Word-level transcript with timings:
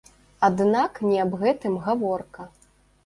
Аднак 0.47 0.97
не 1.09 1.21
аб 1.25 1.37
гэтым 1.43 1.77
гаворка. 1.89 2.51